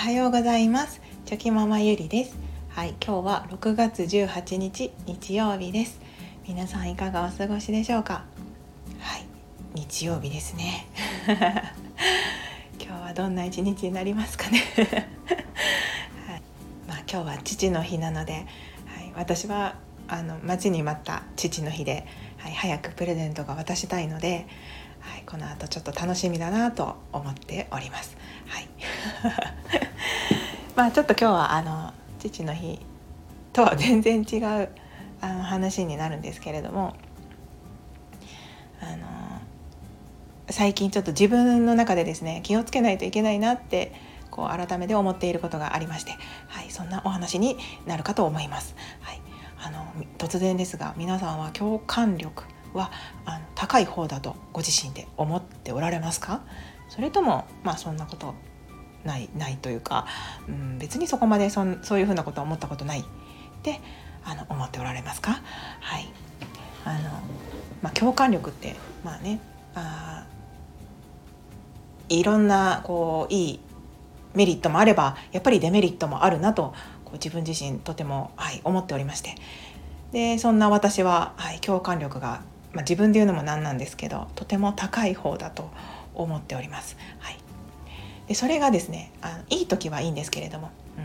[0.00, 1.02] はようございます。
[1.26, 2.34] チョキママゆりです。
[2.70, 6.00] はい今日は6月18日日曜日です。
[6.48, 8.24] 皆さんいかがお過ごしでしょうか？
[8.98, 9.26] はい
[9.74, 10.86] 日曜日ですね。
[12.82, 14.62] 今日はどんな一日になりますかね？
[16.26, 16.42] はい、
[16.88, 18.46] まあ今日は父の日なので、はい、
[19.16, 19.74] 私は
[20.08, 22.06] あの待ちに待った父の日で、
[22.38, 24.46] はい、早くプレゼントが渡したいので、
[25.00, 28.16] はい、この後ちょっと楽しみだなと思っております。
[28.46, 29.89] はい。
[30.80, 32.80] まあちょっと今日はあの父の日
[33.52, 34.70] とは全然違う
[35.20, 36.96] あの話になるんですけれども
[38.80, 39.06] あの
[40.48, 43.92] 最近ちょっと自分の中でですね気をつけないといけないなって
[44.30, 46.12] こう改めて思っていることがありまして、
[46.48, 48.74] はい、そんなお話になるかと思います。
[49.00, 49.20] はい、
[49.62, 49.84] あの
[50.16, 52.90] 突然ですが皆さんは共感力は
[53.26, 56.40] あの高い方だとご自身で思っておられますか？
[56.88, 58.34] それともまあそんなこと
[59.04, 60.06] ないないというか、
[60.48, 63.04] うん、別にそこまでそそういうふうなことは思ったことないっ
[63.62, 63.80] て
[64.24, 65.40] あの思っておられますか？
[65.80, 66.08] はい。
[66.84, 67.10] あの、
[67.82, 69.40] まあ、共感力ってまあね
[69.74, 70.24] あ
[72.08, 73.60] いろんなこういい
[74.34, 79.34] メリットもあればやっぱりデメリットもあるなとこう自分自身とても、はい、思っておりまして。
[80.12, 85.70] でそんな私は、はい、共感力が、まあ、自分で言うのもなんなんですけどとても高い方だと
[86.14, 86.96] 思っております。
[87.20, 87.38] はい、
[88.30, 90.70] でそれがですねあのいい時はいいんですけれども。
[90.96, 91.04] うん。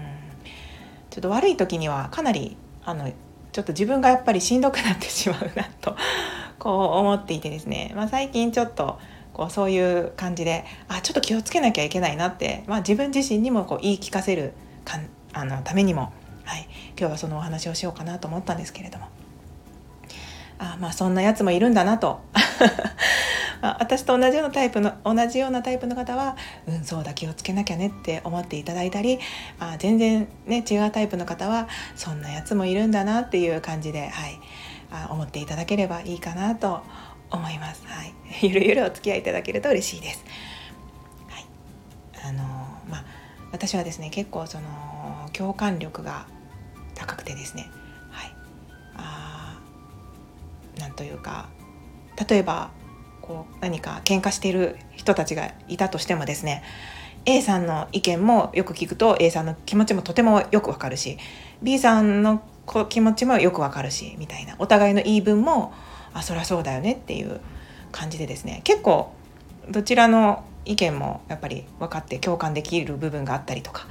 [1.10, 3.12] ちょっと悪い時にはかなりあの
[3.52, 5.96] ちょっと自分がやっぱりしんどくなってしまうなと
[6.60, 9.00] こう思っていてですね、まあ、最近ちょっと
[9.34, 19.08] こうそういう感じであちょっと気をつけなきゃいけないなって、まあ、自分自身にもこう言い聞かせるかんあのためにも、はい、今日はそのお話をしようかなと思ったんですけれども。
[20.58, 22.22] あまあそんなやつもいるんだなと。
[23.62, 26.36] 私と同じようなタイプの同じようなタイプの方は
[26.68, 29.20] うんそうだ気をつけなきゃねって思っていただいたり
[29.60, 34.40] あ全然ね違うタイプの方はそんなやつもいるんだなっていう感じで、はい、
[34.92, 36.82] あ思っていただければいいかなと
[37.32, 37.86] 思います。
[37.88, 38.14] はい、
[38.48, 40.24] ゆるゆるお付き合いいただけると嬉しいです。
[41.30, 41.46] はい、
[42.28, 42.44] あの
[42.90, 43.06] まあ
[43.52, 46.28] 私はですね結構その共感力が
[46.94, 47.70] 高くてですね、
[48.12, 48.36] はい、
[48.98, 49.60] あ
[50.80, 51.50] なんというか
[52.30, 52.72] 例えば
[53.28, 56.64] こう何か喧嘩している人たちがいたとしてもですね
[57.26, 61.18] A さんの意見もよく聞くと A さんの気持ちもとてもよくわかるし
[61.64, 62.42] B さんの
[62.90, 65.74] 気持ちもよくわかるしみたいなお互いの言い分も
[66.14, 67.40] あそりゃそうだよねっていう
[67.92, 69.14] 感じでですね結構
[69.70, 73.88] どちらの意見もやっぱり分かって共感できる部分があったりとか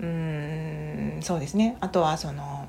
[0.00, 1.76] うーんそうですね。
[1.80, 2.68] あとはその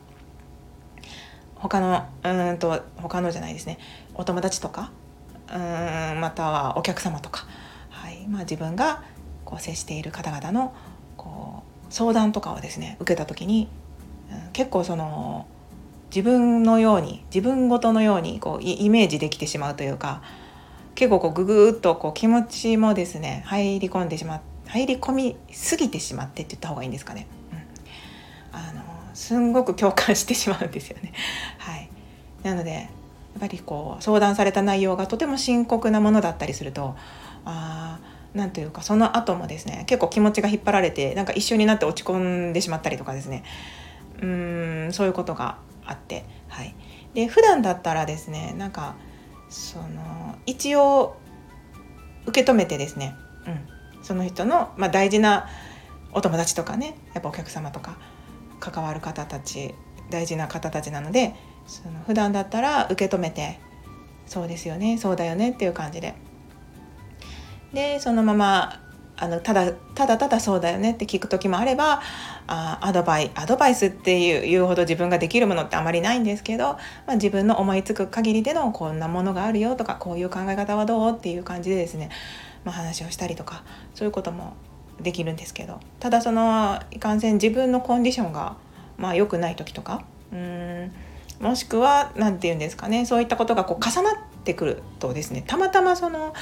[1.55, 3.77] 他のうんと他のじゃないですね。
[4.15, 4.91] お友達とか
[5.53, 5.57] う
[6.17, 7.45] んまたはお客様とか、
[7.89, 9.03] はいまあ、自分が
[9.45, 10.73] こう接している方々の
[11.15, 13.69] こう相談とかをですね受けた時に、
[14.31, 15.47] うん、結構その
[16.09, 20.21] 自分のように自分ごとのようにこうイメージできてしまうというか
[20.95, 27.27] 結構こうググッとこう気持ちもですね入り込んでしま入り込みすぎてしまってって言った方がいいんですかね。
[27.51, 28.81] うん、あの
[29.13, 31.13] すんごく共感してしまうんですよね。
[31.57, 31.89] はい、
[32.43, 32.89] なので
[33.37, 36.95] っぱりこう相談された内容がとても深刻なものだったりすると
[37.45, 37.99] あ
[38.33, 43.43] なんというかその後もですね結構気持ちが引っ張られてなんか一緒になって落ち込んでしまったりとかですね。
[44.21, 46.75] うんそういうことがあってはい。
[47.13, 48.95] で普段だったらですねなんか
[49.49, 51.17] その一応
[52.25, 53.15] 受け止めてですね、
[53.47, 55.47] うん、その人の、まあ、大事な
[56.11, 57.97] お友達とかねやっぱお客様とか
[58.59, 59.73] 関わる方たち
[60.09, 61.35] 大事な方たちなので
[61.67, 63.59] その普段だったら受け止めて
[64.25, 66.16] そうですよねそうだよねっていう感じで。
[67.73, 68.81] でそのまま
[69.17, 72.01] あのただただただそうだよねって聞く時もあれば
[72.45, 76.73] あアドバイアドバイスっていう言うほど自分ができるものってあまりないんですけど、
[77.07, 82.09] まあ、自分の思いつく限りでのこんなものがあるよとかこういう考え方はどうっていう感じでですね、
[82.63, 83.63] まあ、話をしたりとか
[83.95, 84.53] そういうことも
[85.01, 85.80] できるんですけど。
[86.00, 88.56] ただそのいかんせん自分のコンディションが
[88.97, 90.91] まあ良くない時とかうん
[91.39, 96.34] もしくは何て言うんですかねそういったことがこう重なってくるとですねたまたまその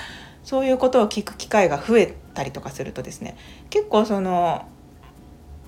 [0.43, 3.35] そういうことを聞く機会が増えたりとかするとですね
[3.69, 4.67] 結構その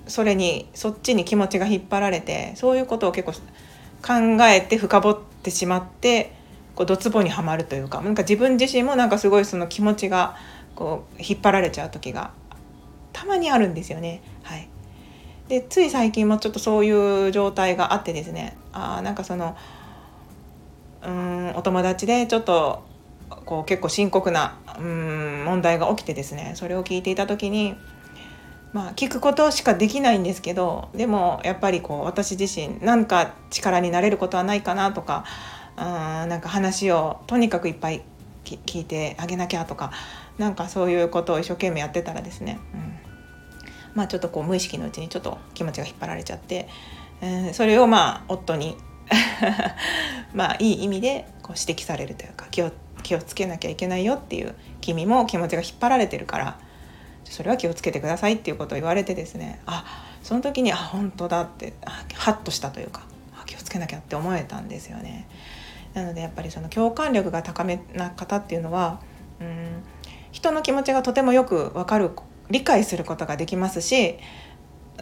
[0.06, 3.32] それにそっちに気持ちが引っ張られてそういうことを結構
[4.02, 6.32] 考えて深掘ってしまって
[6.74, 10.36] こうドツボにはまるというかなんか自分自身もなんかすごいその気持ちが
[10.76, 12.30] こう引っ張られちゃう時が
[13.12, 14.22] たまにあるんですよね。
[14.44, 14.68] はい、
[15.48, 19.56] でつい最近もちょっとそういう状態があってですねあなんかその
[21.04, 22.82] うんお友達でちょっと
[23.44, 27.76] こう結構深刻なうん問題が起きてですねそれを聞いていた時に
[28.72, 35.24] まあ聞くことしかできないんですけどでもやっぱりこう私自身なんか力になれることはないかなとか
[35.76, 38.02] あなんか話をとにかくいっぱい
[38.44, 39.92] 聞いてあげなきゃとか
[40.38, 42.98] なんかそういうことを一生懸命やってたらですね、うん、
[43.94, 46.68] まあちょっとこう無意識のうちにちょっと気持ちが引っ張られちゃって、
[47.20, 48.76] えー、それをまあ夫に
[50.34, 52.70] まあいい意味でこう指摘されるというか気を
[53.02, 56.58] 気をつけなきゃいけないよっていう君も気持ちが引っ張られてるから
[57.24, 59.84] それは気をつけてくださいっていうことを言われてですねあ
[60.22, 61.74] その時にあ本当だって
[62.14, 63.02] ハッとしたというか
[63.46, 65.26] 気をつけなきゃって思えたんですよね。
[65.94, 69.00] なのでやっぱりその共感力が高めな方っていうのは
[69.40, 69.82] うん
[70.30, 72.10] 人の気持ちがとてもよく分かる
[72.50, 74.18] 理解することができますし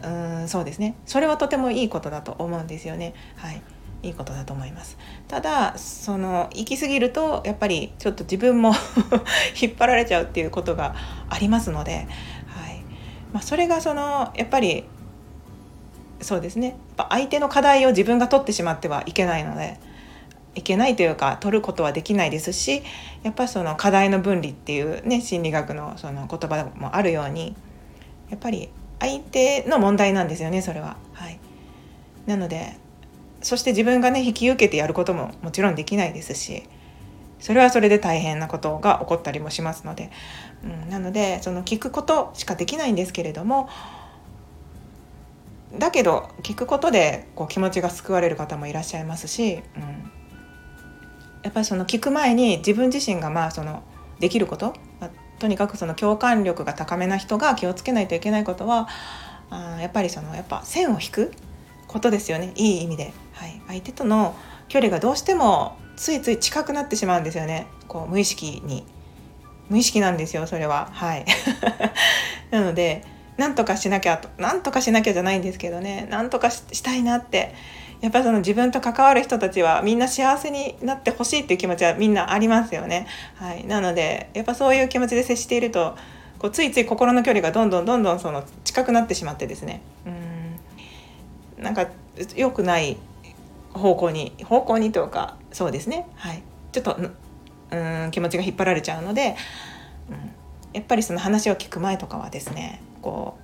[0.03, 0.07] う
[0.43, 0.95] んそうですね。
[1.05, 3.13] それはとてもいいことだと思うんですよね。
[3.35, 3.61] はい。
[4.03, 4.97] いいことだと思います。
[5.27, 8.73] ただその行き過ぎるとやっぱりちょっと自分も
[9.59, 10.95] 引っ張られちゃうっていうことが
[11.29, 12.07] ありますので、
[12.47, 12.83] はい。
[13.33, 14.85] まあ、それがそのやっぱり
[16.21, 16.75] そうですね。
[17.09, 19.79] 相手の課題を自分が取ってしまってはいけないので
[20.57, 22.81] いけないというか取ることはできないですし
[23.21, 27.55] やっぱその課題の分離っていうね心理学のその言葉もあるように
[28.29, 30.97] やっぱり相手の問題なんですよねそれは。
[31.13, 31.39] はい、
[32.25, 32.77] なので
[33.41, 36.63] そして自分がね引き受けてやることももちろんできないですし
[37.39, 40.11] それはそれで大変なことが起こったりもしますので、
[40.63, 43.69] うん、なのでその聞くことしかできないんですけれども
[45.77, 50.11] だけど聞くことでこう気持ちが救われる方もいらっしゃいますし、うん、
[51.43, 53.83] やっぱりその聞く前に自分自身がまあその
[54.19, 54.73] できること、
[55.39, 58.87] とにかくその共感力が高めな人が気をつけないといけないことは
[59.49, 61.31] あやっぱりそのやっぱ線を引く
[61.87, 62.51] ことですよね。
[62.55, 64.35] いい意味で、はい、相手との
[64.67, 67.67] 距離がどうしてもついつい近くなってしまうんですよね。
[67.87, 68.85] こう無意識に。
[69.69, 70.89] 無意識なんですよそれは。
[70.91, 71.25] はい。
[72.51, 73.03] なので
[73.37, 76.07] なんとかしなきゃとなんとかしなきゃじゃないんですけどね。
[76.09, 77.53] なんとかしたいなって。
[78.01, 83.07] やっぱその自分と関わる人たちはみんな幸せになってほしいっていう気持ちはみんなありますよね。
[83.35, 85.95] はい、なのでやっぱそういう気持ちで接していると
[86.37, 89.81] こうついつい心の距離がどんどんどんどんその近くなってしまってですね。
[90.05, 90.09] う
[91.59, 91.63] ん。
[91.63, 91.87] なんか
[92.35, 92.97] 良くない
[93.73, 96.97] 方向に方向にというかそうですね、はい、ちょっと
[97.71, 99.35] うん気持ちが引っ張られちゃうので、
[100.09, 100.15] うん、
[100.73, 103.37] やっぱりその話を聞く前とかはですねこ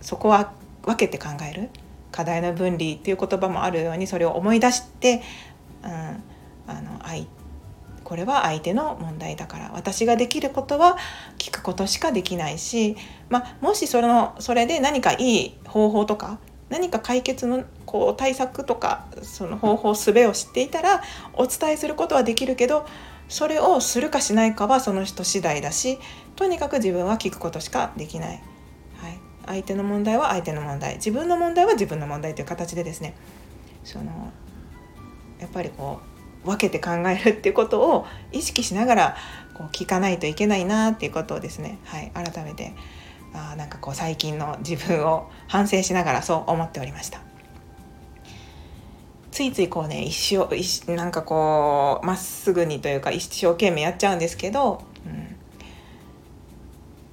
[0.00, 0.52] うそこは
[0.82, 1.70] 分けて考える。
[2.12, 5.22] 課題の分離っていう言葉もあるようにそれを思い出して、
[5.84, 7.26] うん、あの愛
[8.04, 10.96] これは相手の問題だから私ができることは
[11.38, 12.96] 聞くことしかできないし、
[13.28, 16.40] まあ、もしそのそれで何かいい方法とか
[16.70, 21.02] 何か解決のこう対策とかその方法術を知っていたら
[21.34, 22.84] お伝えすることはできるけど
[23.28, 25.98] それをするかしないかはその人次第だし
[26.34, 28.42] とにかく自分は聞くことしかできない。
[29.50, 30.96] 相手の問題は相手の問題。
[30.96, 33.14] 自分の問題は自分の問題という形でですね。
[33.84, 34.32] その
[35.40, 36.00] やっぱりこ
[36.44, 39.16] う分けて考えるっていうことを意識しながら
[39.54, 42.74] こう聞かないといけないなっていうことをですね、はい、改めて
[43.34, 47.20] あなんかこう最近の自分を反省しながらそう思っておりました。
[49.30, 50.14] ついついこうね一
[50.46, 55.36] 生なんかこうまっすぐにというか一生懸命やっちゃうんですけど、うん、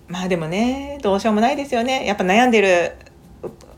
[0.07, 2.05] まあでもねどうしようもないですよね。
[2.05, 2.93] やっぱ悩んでる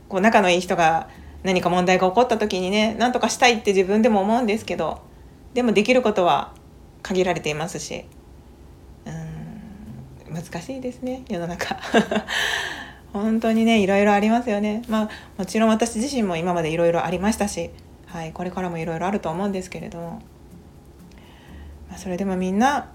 [0.08, 1.10] こう仲のいい人が
[1.44, 5.02] 何か問題が起こった時にね何とかしたいって自分でも思うんですけど
[5.54, 6.54] でもできることは
[7.02, 8.06] 限られていますし
[9.06, 11.78] うん難しいですね世の中。
[13.14, 14.84] 本当にねいろいろありますよね。
[14.88, 17.72] まあもちろん私自身も今までいろいろありましたし、
[18.06, 20.22] はい、これからもいろいろあると思うんですけれども、
[21.90, 22.92] まあ、それでもみんな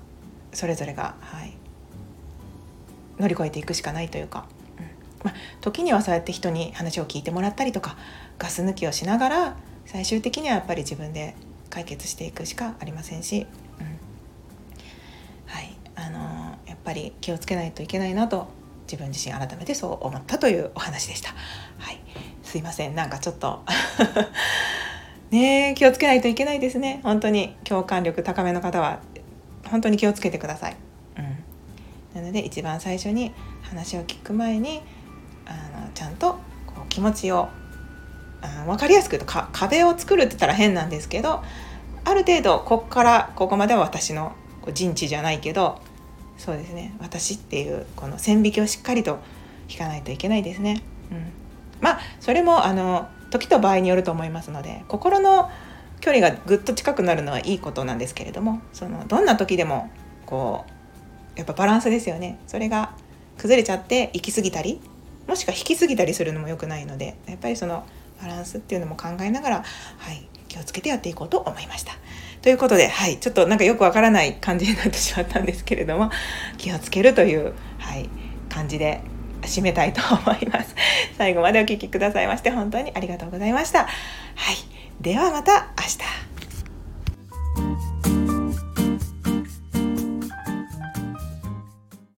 [0.53, 1.54] それぞれが、はい、
[3.25, 4.47] 乗り越えていくしかないというか、
[4.79, 4.85] うん。
[5.25, 7.97] まあ、時にはそうやって人に話を聞いてもらったりとか
[8.39, 11.35] ガス抜きをしながら最終的にはやっぱり自分で
[11.71, 13.47] 解決していくしかありませんし、
[13.81, 13.87] うん、
[15.47, 15.75] はい。
[15.97, 18.49] あのー、やっぱり気をつけないといけないなと
[18.87, 21.31] 自分自身改めてそう思ったというお話でした。
[21.79, 22.01] はい、
[22.43, 22.95] すいません。
[22.95, 23.65] なんかちょっと。
[25.31, 27.01] ね気をつけないといけないですね。
[27.03, 27.57] 本当に。
[27.65, 29.01] 共感力高めの方は
[29.71, 30.77] 本当に気をつけてください。
[32.25, 34.83] ので一番最初に話を聞く前に
[35.47, 36.33] あのちゃんと
[36.67, 37.49] こう気持ちを
[38.43, 41.43] あ分かりやすく言うと壁を作るって言ったら変なんですけど
[42.05, 44.33] ある程度ここからここまでは私の
[44.73, 45.81] 陣地じゃないけど
[46.37, 49.19] そうですね私っていうこの線引きをしっかりと
[49.69, 50.83] 引かないといけないですね。
[51.11, 51.33] うん、
[51.81, 55.51] まあそれもあの時と場合によると思いますので心の
[56.01, 59.91] 距離がぐっと近くなるのはいいことなんですけれどもそのどんな時でも
[60.27, 60.73] こう
[61.37, 62.95] やっぱバランスですよねそれが
[63.37, 64.81] 崩れちゃって行き過ぎたり
[65.27, 67.85] もしくは引きすぎたりするのも良くないのでやっぱりその
[68.21, 71.93] バランスっていうのも考えながら、はい、気をつけてやっていこうと思いました。
[72.43, 76.11] ということで、はい、ちょっとなんかよくわからない感じになってしまったんですけれども
[76.59, 78.09] 気をつけるという、はい、
[78.51, 79.01] 感じで
[79.43, 80.75] 締めたいと思います。
[81.17, 83.81] 最後までお聴きくださいまして本当にありがとうございました。
[83.81, 83.89] はい、
[85.01, 85.99] ではまた明日。